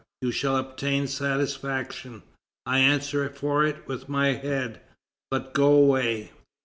You 0.23 0.31
shall 0.31 0.57
obtain 0.57 1.05
satisfaction; 1.05 2.23
I 2.65 2.79
answer 2.79 3.29
for 3.29 3.63
it 3.63 3.87
with 3.87 4.09
my 4.09 4.29
head; 4.29 4.81
but 5.29 5.53
go 5.53 5.73
away." 5.73 6.31